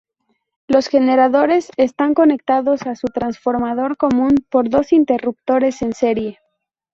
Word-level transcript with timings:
Los 0.67 0.87
generadores 0.87 1.71
están 1.77 2.15
conectados 2.15 2.87
a 2.87 2.95
su 2.95 3.05
transformador 3.05 3.97
común 3.97 4.43
por 4.49 4.67
dos 4.67 4.93
interruptores 4.93 5.83
en 5.83 5.93
serie. 5.93 6.39